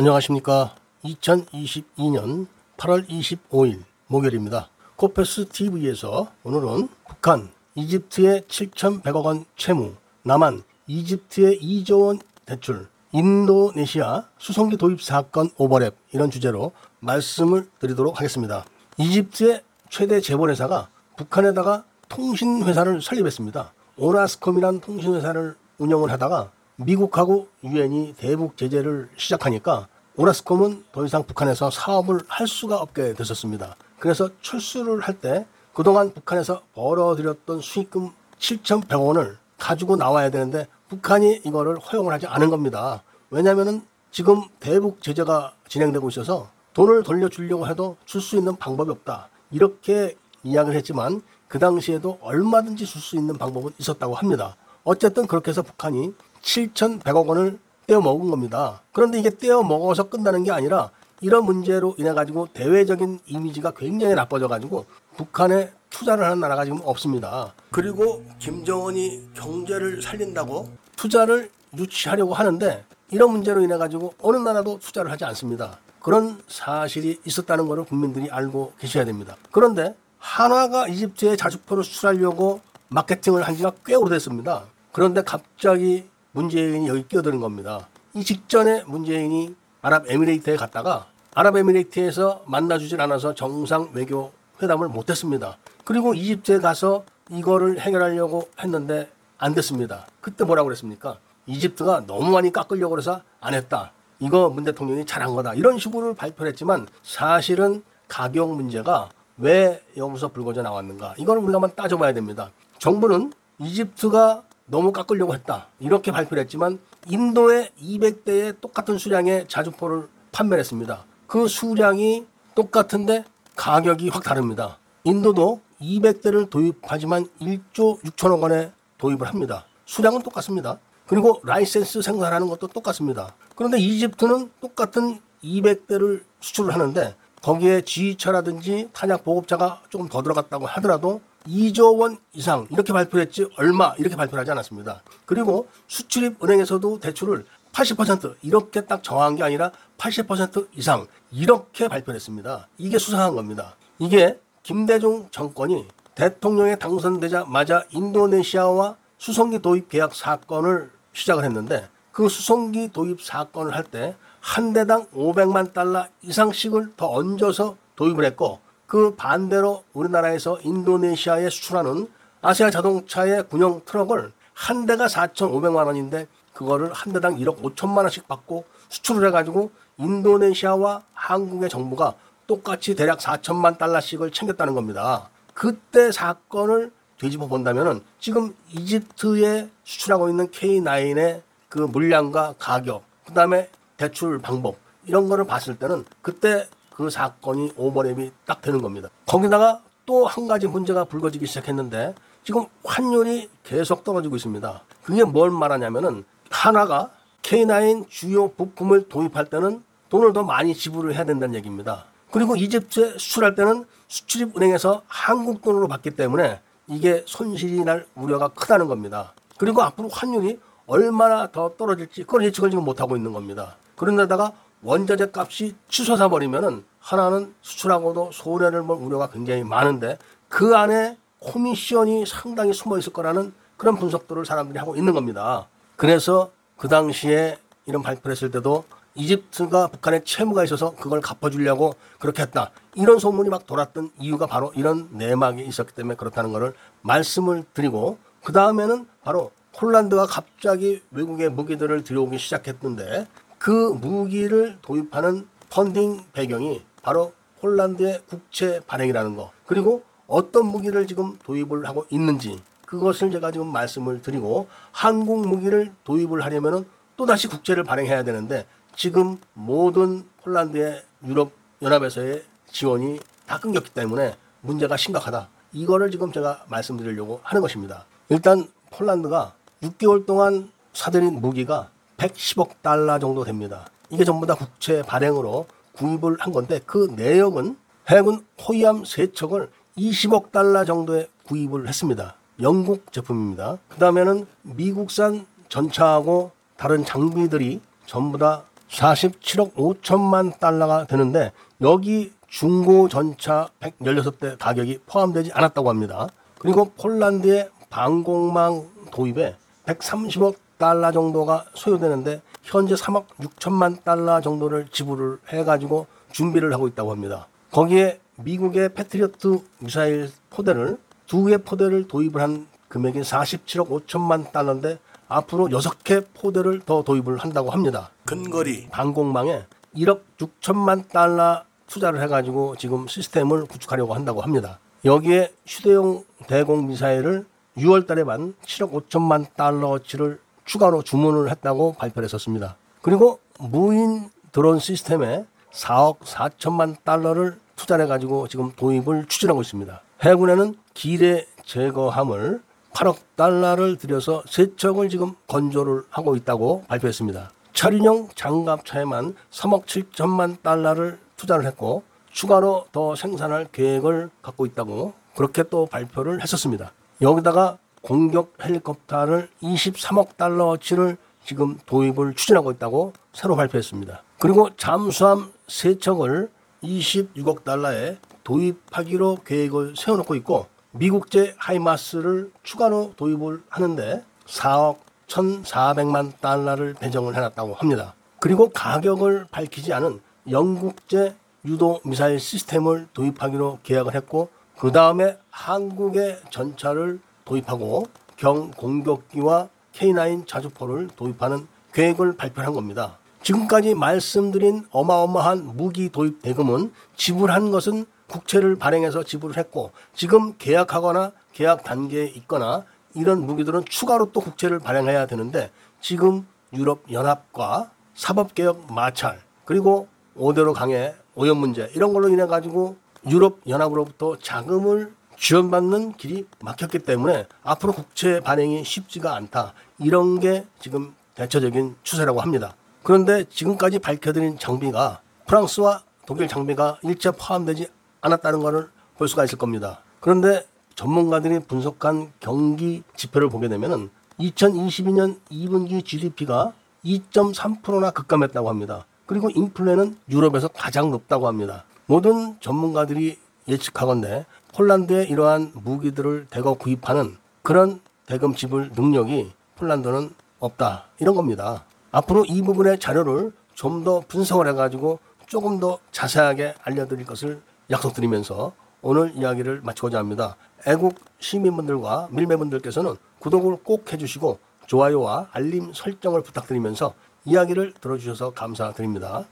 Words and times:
안녕하십니까. 0.00 0.74
2022년 1.04 2.46
8월 2.78 3.06
25일 3.06 3.82
목요일입니다. 4.06 4.70
코페스 4.96 5.50
TV에서 5.50 6.28
오늘은 6.42 6.88
북한, 7.06 7.50
이집트의 7.74 8.44
7,100억 8.48 9.26
원 9.26 9.44
채무, 9.58 9.92
남한, 10.22 10.62
이집트의 10.86 11.60
2조 11.60 12.06
원 12.06 12.18
대출, 12.46 12.88
인도네시아 13.12 14.24
수송기 14.38 14.78
도입 14.78 15.02
사건 15.02 15.50
오버랩 15.50 15.92
이런 16.12 16.30
주제로 16.30 16.72
말씀을 17.00 17.68
드리도록 17.78 18.16
하겠습니다. 18.16 18.64
이집트의 18.96 19.62
최대 19.90 20.22
재벌회사가 20.22 20.88
북한에다가 21.18 21.84
통신회사를 22.08 23.02
설립했습니다. 23.02 23.74
오라스콤이란 23.98 24.80
통신회사를 24.80 25.56
운영을 25.76 26.10
하다가 26.10 26.52
미국하고 26.84 27.48
유엔이 27.64 28.14
대북 28.16 28.56
제재를 28.56 29.08
시작하니까 29.16 29.88
오라스콤은 30.16 30.84
더 30.92 31.04
이상 31.04 31.24
북한에서 31.24 31.70
사업을 31.70 32.20
할 32.28 32.46
수가 32.48 32.76
없게 32.76 33.14
됐었습니다. 33.14 33.76
그래서 33.98 34.28
출수를 34.40 35.00
할 35.00 35.20
때 35.20 35.46
그동안 35.74 36.12
북한에서 36.12 36.62
벌어들였던 36.74 37.60
수익금 37.60 38.10
7,100억 38.38 39.06
원을 39.06 39.38
가지고 39.58 39.96
나와야 39.96 40.30
되는데 40.30 40.66
북한이 40.88 41.42
이거를 41.44 41.78
허용을 41.78 42.12
하지 42.12 42.26
않은 42.26 42.50
겁니다. 42.50 43.02
왜냐하면 43.30 43.82
지금 44.10 44.42
대북 44.58 45.02
제재가 45.02 45.52
진행되고 45.68 46.08
있어서 46.08 46.48
돈을 46.74 47.02
돌려주려고 47.02 47.68
해도 47.68 47.96
줄 48.04 48.20
수 48.20 48.36
있는 48.36 48.56
방법이 48.56 48.90
없다. 48.90 49.28
이렇게 49.50 50.16
이야기를 50.42 50.76
했지만 50.76 51.22
그 51.46 51.58
당시에도 51.58 52.18
얼마든지 52.20 52.86
줄 52.86 53.00
수 53.00 53.16
있는 53.16 53.36
방법은 53.38 53.72
있었다고 53.78 54.14
합니다. 54.14 54.56
어쨌든 54.82 55.26
그렇게 55.26 55.50
해서 55.50 55.62
북한이 55.62 56.12
7,100억 56.42 57.26
원을 57.26 57.58
떼어 57.86 58.00
먹은 58.00 58.30
겁니다. 58.30 58.82
그런데 58.92 59.18
이게 59.18 59.30
떼어 59.30 59.62
먹어서 59.62 60.08
끝나는 60.08 60.44
게 60.44 60.52
아니라 60.52 60.90
이런 61.20 61.44
문제로 61.44 61.94
인해 61.98 62.12
가지고 62.12 62.48
대외적인 62.52 63.20
이미지가 63.26 63.72
굉장히 63.72 64.14
나빠져 64.14 64.48
가지고 64.48 64.86
북한에 65.16 65.70
투자를 65.90 66.24
하는 66.24 66.40
나라가 66.40 66.64
지금 66.64 66.80
없습니다. 66.84 67.52
그리고 67.70 68.24
김정은이 68.38 69.34
경제를 69.34 70.00
살린다고 70.02 70.70
투자를 70.96 71.50
유치하려고 71.76 72.34
하는데 72.34 72.84
이런 73.10 73.32
문제로 73.32 73.60
인해 73.60 73.76
가지고 73.76 74.14
어느 74.22 74.36
나라도 74.36 74.78
투자를 74.78 75.10
하지 75.10 75.24
않습니다. 75.24 75.78
그런 75.98 76.40
사실이 76.48 77.20
있었다는 77.24 77.68
것을 77.68 77.84
국민들이 77.84 78.30
알고 78.30 78.72
계셔야 78.78 79.04
됩니다. 79.04 79.36
그런데 79.50 79.94
한화가 80.18 80.88
이집트에 80.88 81.36
자주포를 81.36 81.84
수출하려고 81.84 82.60
마케팅을 82.88 83.42
한 83.42 83.56
지가 83.56 83.72
꽤 83.84 83.94
오래됐습니다. 83.94 84.64
그런데 84.92 85.22
갑자기 85.22 86.08
문재인이 86.32 86.86
여기 86.88 87.06
끼어드는 87.08 87.40
겁니다. 87.40 87.88
이 88.14 88.24
직전에 88.24 88.84
문재인이 88.84 89.54
아랍에미레이트에 89.82 90.56
갔다가 90.56 91.06
아랍에미레이트에서 91.34 92.42
만나주질 92.46 93.00
않아서 93.00 93.34
정상 93.34 93.90
외교 93.92 94.32
회담을 94.62 94.88
못했습니다. 94.88 95.56
그리고 95.84 96.14
이집트에 96.14 96.58
가서 96.58 97.04
이거를 97.30 97.80
해결하려고 97.80 98.48
했는데 98.60 99.10
안 99.38 99.54
됐습니다. 99.54 100.06
그때 100.20 100.44
뭐라고 100.44 100.66
그랬습니까? 100.66 101.18
이집트가 101.46 102.06
너무 102.06 102.30
많이 102.30 102.52
깎으려고 102.52 102.98
해서 102.98 103.22
안 103.40 103.54
했다. 103.54 103.92
이거 104.18 104.50
문 104.50 104.64
대통령이 104.64 105.06
잘한 105.06 105.34
거다. 105.34 105.54
이런 105.54 105.78
식으로 105.78 106.14
발표를 106.14 106.52
했지만 106.52 106.86
사실은 107.02 107.82
가격 108.06 108.54
문제가 108.54 109.08
왜 109.38 109.82
여기서 109.96 110.28
불거져 110.28 110.62
나왔는가. 110.62 111.14
이거는 111.16 111.42
우리가 111.42 111.56
한번 111.56 111.74
따져봐야 111.74 112.12
됩니다. 112.12 112.50
정부는 112.78 113.32
이집트가 113.58 114.42
너무 114.70 114.92
깎으려고 114.92 115.34
했다. 115.34 115.66
이렇게 115.80 116.12
발표를 116.12 116.44
했지만 116.44 116.78
인도에 117.08 117.70
200대의 117.82 118.60
똑같은 118.60 118.98
수량의 118.98 119.46
자주포를 119.48 120.08
판매를 120.32 120.60
했습니다. 120.60 121.04
그 121.26 121.48
수량이 121.48 122.26
똑같은데 122.54 123.24
가격이 123.56 124.08
확 124.08 124.22
다릅니다. 124.22 124.78
인도도 125.04 125.60
200대를 125.80 126.48
도입하지만 126.48 127.26
1조 127.40 128.00
6천억 128.02 128.42
원에 128.42 128.72
도입을 128.98 129.26
합니다. 129.26 129.66
수량은 129.86 130.22
똑같습니다. 130.22 130.78
그리고 131.06 131.40
라이센스 131.42 132.02
생산하는 132.02 132.48
것도 132.48 132.68
똑같습니다. 132.68 133.34
그런데 133.56 133.78
이집트는 133.78 134.50
똑같은 134.60 135.20
200대를 135.42 136.22
수출을 136.40 136.72
하는데 136.72 137.16
거기에 137.42 137.80
지휘처라든지 137.82 138.90
탄약 138.92 139.24
보급자가 139.24 139.80
조금 139.88 140.08
더 140.08 140.22
들어갔다고 140.22 140.66
하더라도 140.66 141.20
2조 141.46 141.98
원 141.98 142.18
이상 142.32 142.66
이렇게 142.70 142.92
발표했지 142.92 143.48
얼마 143.56 143.94
이렇게 143.98 144.16
발표를 144.16 144.40
하지 144.40 144.50
않았습니다. 144.50 145.02
그리고 145.26 145.68
수출입 145.88 146.42
은행에서도 146.42 147.00
대출을 147.00 147.46
80% 147.72 148.36
이렇게 148.42 148.82
딱 148.82 149.02
정한 149.02 149.36
게 149.36 149.42
아니라 149.42 149.70
80% 149.98 150.68
이상 150.76 151.06
이렇게 151.30 151.88
발표했습니다. 151.88 152.68
이게 152.78 152.98
수상한 152.98 153.34
겁니다. 153.34 153.76
이게 153.98 154.38
김대중 154.62 155.28
정권이 155.30 155.86
대통령에 156.14 156.76
당선되자마자 156.76 157.84
인도네시아와 157.90 158.96
수송기 159.18 159.60
도입 159.60 159.88
계약 159.88 160.14
사건을 160.14 160.90
시작을 161.12 161.44
했는데 161.44 161.88
그 162.12 162.28
수송기 162.28 162.90
도입 162.92 163.22
사건을 163.22 163.74
할 163.74 163.84
때 163.84 164.14
한 164.40 164.72
대당 164.72 165.06
500만 165.14 165.72
달러 165.72 166.06
이상씩을 166.22 166.94
더 166.96 167.10
얹어서 167.10 167.76
도입을 167.96 168.24
했고 168.24 168.58
그 168.90 169.14
반대로 169.14 169.84
우리나라에서 169.92 170.58
인도네시아에 170.64 171.48
수출하는 171.48 172.08
아시아 172.42 172.72
자동차의 172.72 173.44
군용 173.48 173.82
트럭을 173.84 174.32
한 174.52 174.84
대가 174.84 175.06
4,500만 175.06 175.86
원인데 175.86 176.26
그거를 176.52 176.92
한 176.92 177.12
대당 177.12 177.36
1억 177.36 177.62
5천만 177.62 177.98
원씩 177.98 178.26
받고 178.26 178.64
수출을 178.88 179.28
해가지고 179.28 179.70
인도네시아와 179.96 181.04
한국의 181.12 181.70
정부가 181.70 182.14
똑같이 182.48 182.96
대략 182.96 183.20
4천만 183.20 183.78
달러씩을 183.78 184.32
챙겼다는 184.32 184.74
겁니다. 184.74 185.28
그때 185.54 186.10
사건을 186.10 186.90
뒤집어 187.16 187.46
본다면은 187.46 188.02
지금 188.18 188.56
이집트에 188.72 189.70
수출하고 189.84 190.30
있는 190.30 190.48
K9의 190.48 191.42
그 191.68 191.78
물량과 191.78 192.56
가격, 192.58 193.04
그 193.24 193.34
다음에 193.34 193.70
대출 193.96 194.40
방법 194.40 194.78
이런 195.06 195.28
거를 195.28 195.44
봤을 195.44 195.78
때는 195.78 196.04
그때 196.22 196.66
그 196.94 197.10
사건이 197.10 197.74
오버랩이 197.74 198.30
딱 198.46 198.60
되는 198.62 198.82
겁니다. 198.82 199.08
거기다가 199.26 199.80
또 200.06 200.26
한 200.26 200.48
가지 200.48 200.66
문제가 200.66 201.04
불거지기 201.04 201.46
시작했는데 201.46 202.14
지금 202.42 202.64
환율이 202.84 203.48
계속 203.62 204.02
떨어지고 204.04 204.36
있습니다. 204.36 204.82
그게 205.02 205.24
뭘 205.24 205.50
말하냐면은 205.50 206.24
하나가 206.50 207.10
K9 207.42 208.08
주요 208.08 208.48
부품을 208.52 209.08
도입할 209.08 209.46
때는 209.46 209.82
돈을 210.08 210.32
더 210.32 210.42
많이 210.42 210.74
지불을 210.74 211.14
해야 211.14 211.24
된다는 211.24 211.54
얘기입니다. 211.54 212.06
그리고 212.32 212.56
이집트에 212.56 213.18
수출할 213.18 213.54
때는 213.54 213.84
수출입 214.08 214.56
은행에서 214.56 215.02
한국 215.06 215.62
돈으로 215.62 215.86
받기 215.88 216.10
때문에 216.12 216.60
이게 216.88 217.22
손실이 217.26 217.84
날 217.84 218.06
우려가 218.16 218.48
크다는 218.48 218.88
겁니다. 218.88 219.32
그리고 219.58 219.82
앞으로 219.82 220.08
환율이 220.08 220.58
얼마나 220.86 221.50
더 221.52 221.76
떨어질지 221.76 222.24
그걸 222.24 222.44
예측을 222.44 222.70
지금 222.70 222.84
못하고 222.84 223.16
있는 223.16 223.32
겁니다. 223.32 223.76
그런데다가 223.94 224.52
원자재 224.82 225.30
값이 225.34 225.76
치솟아 225.88 226.28
버리면은 226.28 226.84
하나는 227.00 227.54
수출하고도 227.62 228.30
손해를 228.32 228.82
볼 228.82 228.96
우려가 228.96 229.28
굉장히 229.28 229.64
많은데 229.64 230.18
그 230.48 230.76
안에 230.76 231.16
코미션이 231.38 232.26
상당히 232.26 232.72
숨어 232.72 232.98
있을 232.98 233.12
거라는 233.12 233.52
그런 233.76 233.96
분석들을 233.96 234.44
사람들이 234.44 234.78
하고 234.78 234.96
있는 234.96 235.14
겁니다. 235.14 235.66
그래서 235.96 236.50
그 236.76 236.88
당시에 236.88 237.58
이런 237.86 238.02
발표를 238.02 238.32
했을 238.32 238.50
때도 238.50 238.84
이집트가 239.14 239.88
북한에 239.88 240.22
채무가 240.24 240.64
있어서 240.64 240.94
그걸 240.94 241.20
갚아주려고 241.20 241.94
그렇게 242.18 242.42
했다. 242.42 242.70
이런 242.94 243.18
소문이 243.18 243.48
막 243.48 243.66
돌았던 243.66 244.10
이유가 244.18 244.46
바로 244.46 244.72
이런 244.76 245.08
내막이 245.12 245.64
있었기 245.64 245.94
때문에 245.94 246.16
그렇다는 246.16 246.52
것을 246.52 246.74
말씀을 247.02 247.64
드리고 247.74 248.18
그 248.44 248.52
다음에는 248.52 249.06
바로 249.22 249.50
홀란드가 249.80 250.26
갑자기 250.26 251.02
외국의 251.10 251.50
무기들을 251.50 252.04
들여오기 252.04 252.38
시작했는데 252.38 253.26
그 253.60 253.70
무기를 253.70 254.78
도입하는 254.80 255.46
펀딩 255.68 256.24
배경이 256.32 256.82
바로 257.02 257.34
홀란드의 257.62 258.22
국채 258.26 258.80
발행이라는 258.86 259.36
거 259.36 259.52
그리고 259.66 260.02
어떤 260.26 260.64
무기를 260.64 261.06
지금 261.06 261.38
도입을 261.44 261.86
하고 261.86 262.06
있는지 262.08 262.58
그것을 262.86 263.30
제가 263.30 263.52
지금 263.52 263.70
말씀을 263.70 264.22
드리고 264.22 264.66
한국 264.92 265.46
무기를 265.46 265.92
도입을 266.04 266.42
하려면은 266.42 266.86
또다시 267.18 267.48
국채를 267.48 267.84
발행해야 267.84 268.24
되는데 268.24 268.64
지금 268.96 269.36
모든 269.52 270.24
폴란드의 270.42 271.04
유럽 271.26 271.52
연합에서의 271.82 272.42
지원이 272.72 273.20
다 273.46 273.58
끊겼기 273.58 273.90
때문에 273.90 274.36
문제가 274.62 274.96
심각하다. 274.96 275.50
이거를 275.74 276.10
지금 276.10 276.32
제가 276.32 276.64
말씀드리려고 276.68 277.40
하는 277.42 277.60
것입니다. 277.60 278.06
일단 278.30 278.66
폴란드가 278.90 279.52
6개월 279.82 280.24
동안 280.24 280.70
사들인 280.94 281.42
무기가 281.42 281.90
110억 282.20 282.82
달러 282.82 283.18
정도 283.18 283.44
됩니다. 283.44 283.86
이게 284.10 284.24
전부 284.24 284.46
다 284.46 284.54
국채 284.54 285.02
발행으로 285.02 285.66
구입을 285.92 286.36
한 286.40 286.52
건데 286.52 286.80
그 286.84 287.12
내역은 287.16 287.76
해군 288.08 288.44
호위함 288.62 289.04
세척을 289.04 289.70
20억 289.96 290.52
달러 290.52 290.84
정도에 290.84 291.28
구입을 291.44 291.88
했습니다. 291.88 292.34
영국 292.60 293.10
제품입니다. 293.12 293.78
그 293.88 293.98
다음에는 293.98 294.46
미국산 294.62 295.46
전차하고 295.68 296.50
다른 296.76 297.04
장비들이 297.04 297.80
전부 298.06 298.36
다 298.36 298.64
47억 298.90 299.74
5천만 299.74 300.58
달러가 300.58 301.06
되는데 301.06 301.52
여기 301.80 302.32
중고 302.48 303.08
전차 303.08 303.68
116대 303.80 304.58
가격이 304.58 305.00
포함되지 305.06 305.52
않았다고 305.54 305.88
합니다. 305.88 306.28
그리고 306.58 306.90
폴란드의 306.96 307.70
방공망 307.88 308.88
도입에 309.10 309.56
130억 309.86 310.56
달러 310.80 311.12
정도가 311.12 311.66
소요되는데 311.74 312.42
현재 312.64 312.94
3억 312.94 313.26
6천만 313.40 314.02
달러 314.02 314.40
정도를 314.40 314.88
지불을 314.90 315.38
해가지고 315.50 316.06
준비를 316.32 316.72
하고 316.72 316.88
있다고 316.88 317.12
합니다. 317.12 317.46
거기에 317.70 318.18
미국의 318.36 318.94
패트리어트 318.94 319.60
미사일 319.78 320.30
포대를 320.50 320.98
두 321.28 321.44
개 321.46 321.58
포대를 321.58 322.08
도입을 322.08 322.40
한 322.42 322.66
금액이 322.88 323.20
47억 323.20 323.88
5천만 324.06 324.50
달러인데 324.50 324.98
앞으로 325.28 325.68
6개 325.68 326.24
포대를 326.34 326.80
더 326.80 327.02
도입을 327.04 327.38
한다고 327.38 327.70
합니다. 327.70 328.10
근거리 328.24 328.88
방공망에 328.90 329.66
1억 329.94 330.20
6천만 330.38 331.08
달러 331.08 331.62
투자를 331.86 332.20
해가지고 332.22 332.76
지금 332.76 333.06
시스템을 333.06 333.66
구축하려고 333.66 334.14
한다고 334.14 334.40
합니다. 334.40 334.78
여기에 335.04 335.52
휴대용 335.66 336.24
대공 336.48 336.88
미사일을 336.88 337.46
6월 337.76 338.06
달에만 338.06 338.54
7억 338.64 339.08
5천만 339.08 339.46
달러치를 339.56 340.40
추가로 340.70 341.02
주문을 341.02 341.50
했다고 341.50 341.94
발표를 341.94 342.26
했었습니다. 342.26 342.76
그리고 343.02 343.40
무인 343.58 344.30
드론 344.52 344.78
시스템에 344.78 345.44
4억 345.72 346.20
4천만 346.20 346.94
달러를 347.02 347.58
투자해 347.74 348.06
가지고 348.06 348.46
지금 348.46 348.70
도입을 348.76 349.26
추진하고 349.26 349.62
있습니다. 349.62 350.00
해군에는 350.22 350.76
기뢰 350.94 351.44
제거함을 351.64 352.62
8억 352.92 353.16
달러를 353.34 353.96
들여서 353.96 354.44
세 354.46 354.76
척을 354.76 355.08
지금 355.08 355.34
건조를 355.48 356.04
하고 356.08 356.36
있다고 356.36 356.84
발표했습니다. 356.86 357.50
철인용 357.72 358.28
장갑차에만 358.36 359.34
3억 359.50 359.86
7천만 359.86 360.62
달러를 360.62 361.18
투자를 361.36 361.66
했고 361.66 362.04
추가로 362.30 362.86
더 362.92 363.16
생산할 363.16 363.66
계획을 363.72 364.30
갖고 364.40 364.66
있다고 364.66 365.14
그렇게 365.34 365.64
또 365.64 365.86
발표를 365.86 366.40
했었습니다. 366.40 366.92
여기다가 367.22 367.78
공격 368.02 368.54
헬리콥터를 368.62 369.48
23억 369.62 370.36
달러치를 370.36 371.16
지금 371.44 371.78
도입을 371.86 372.34
추진하고 372.34 372.70
있다고 372.72 373.12
새로 373.32 373.56
발표했습니다. 373.56 374.22
그리고 374.38 374.74
잠수함 374.76 375.52
세 375.68 375.98
척을 375.98 376.50
26억 376.82 377.64
달러에 377.64 378.18
도입하기로 378.44 379.38
계획을 379.44 379.94
세워놓고 379.96 380.34
있고 380.36 380.66
미국제 380.92 381.54
하이마스를 381.58 382.50
추가로 382.62 383.14
도입을 383.16 383.62
하는데 383.68 384.24
4억 384.46 384.96
1,400만 385.28 386.32
달러를 386.40 386.94
배정을 386.94 387.36
해놨다고 387.36 387.74
합니다. 387.74 388.14
그리고 388.40 388.70
가격을 388.70 389.46
밝히지 389.50 389.92
않은 389.92 390.20
영국제 390.50 391.36
유도 391.66 392.00
미사일 392.04 392.40
시스템을 392.40 393.08
도입하기로 393.12 393.80
계약을 393.82 394.14
했고 394.14 394.48
그 394.78 394.90
다음에 394.90 395.36
한국의 395.50 396.40
전차를 396.50 397.20
도입하고 397.50 398.04
경 398.36 398.70
공격기와 398.70 399.68
K9 399.92 400.46
자주포를 400.46 401.08
도입하는 401.16 401.66
계획을 401.92 402.36
발표한 402.36 402.72
겁니다. 402.72 403.18
지금까지 403.42 403.94
말씀드린 403.94 404.86
어마어마한 404.90 405.76
무기 405.76 406.10
도입 406.10 406.42
대금은 406.42 406.92
지불한 407.16 407.70
것은 407.70 408.06
국채를 408.28 408.76
발행해서 408.76 409.24
지불을 409.24 409.56
했고 409.56 409.90
지금 410.14 410.54
계약하거나 410.58 411.32
계약 411.52 411.82
단계에 411.82 412.26
있거나 412.26 412.84
이런 413.14 413.44
무기들은 413.44 413.84
추가로 413.86 414.30
또 414.32 414.40
국채를 414.40 414.78
발행해야 414.78 415.26
되는데 415.26 415.72
지금 416.00 416.46
유럽 416.72 417.02
연합과 417.10 417.90
사법 418.14 418.54
개혁 418.54 418.92
마찰 418.92 419.40
그리고 419.64 420.06
오대로 420.36 420.72
강의 420.72 421.14
오염 421.34 421.58
문제 421.58 421.90
이런 421.96 422.12
걸로 422.12 422.28
인해 422.28 422.46
가지고 422.46 422.96
유럽 423.28 423.58
연합으로부터 423.66 424.36
자금을 424.36 425.12
지원받는 425.40 426.12
길이 426.18 426.46
막혔기 426.60 426.98
때문에 427.00 427.46
앞으로 427.62 427.94
국채 427.94 428.40
발행이 428.40 428.84
쉽지가 428.84 429.34
않다. 429.34 429.72
이런 429.98 430.38
게 430.38 430.66
지금 430.80 431.14
대체적인 431.34 431.96
추세라고 432.02 432.42
합니다. 432.42 432.76
그런데 433.02 433.44
지금까지 433.44 433.98
밝혀드린 434.00 434.58
장비가 434.58 435.22
프랑스와 435.46 436.02
독일 436.26 436.46
장비가 436.46 436.98
일체 437.02 437.30
포함되지 437.30 437.88
않았다는 438.20 438.60
것을 438.60 438.90
볼 439.16 439.28
수가 439.28 439.44
있을 439.46 439.56
겁니다. 439.56 440.02
그런데 440.20 440.66
전문가들이 440.94 441.60
분석한 441.60 442.32
경기 442.38 443.02
지표를 443.16 443.48
보게 443.48 443.68
되면은 443.68 444.10
2022년 444.38 445.38
2분기 445.50 446.04
GDP가 446.04 446.74
2.3%나 447.02 448.10
급감했다고 448.10 448.68
합니다. 448.68 449.06
그리고 449.24 449.48
인플레는 449.48 450.18
유럽에서 450.28 450.68
가장 450.68 451.10
높다고 451.10 451.48
합니다. 451.48 451.84
모든 452.04 452.60
전문가들이 452.60 453.38
예측하건대 453.70 454.46
폴란드의 454.74 455.30
이러한 455.30 455.72
무기들을 455.74 456.46
대거 456.50 456.74
구입하는 456.74 457.36
그런 457.62 458.00
대금 458.26 458.54
지불 458.54 458.90
능력이 458.94 459.52
폴란드는 459.76 460.30
없다. 460.58 461.06
이런 461.18 461.34
겁니다. 461.34 461.84
앞으로 462.12 462.44
이 462.44 462.62
부분의 462.62 462.98
자료를 462.98 463.52
좀 463.74 464.04
더 464.04 464.20
분석을 464.28 464.68
해가지고 464.68 465.20
조금 465.46 465.80
더 465.80 465.98
자세하게 466.12 466.74
알려드릴 466.82 467.24
것을 467.24 467.62
약속드리면서 467.90 468.72
오늘 469.02 469.32
이야기를 469.34 469.80
마치고자 469.82 470.18
합니다. 470.18 470.56
애국 470.86 471.14
시민분들과 471.38 472.28
밀매분들께서는 472.30 473.16
구독을 473.38 473.78
꼭 473.82 474.12
해주시고 474.12 474.58
좋아요와 474.86 475.48
알림 475.52 475.92
설정을 475.94 476.42
부탁드리면서 476.42 477.14
이야기를 477.46 477.94
들어주셔서 478.00 478.50
감사드립니다. 478.50 479.46